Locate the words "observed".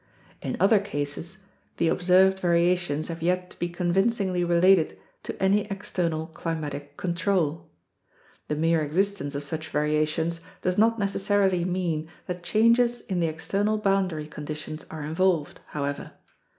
1.87-2.39